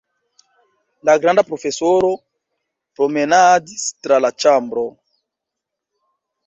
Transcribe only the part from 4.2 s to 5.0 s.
la ĉambro.